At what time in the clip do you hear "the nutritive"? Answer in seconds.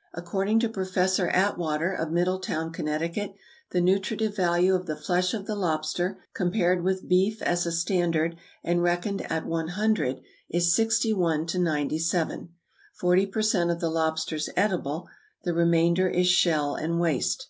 3.70-4.36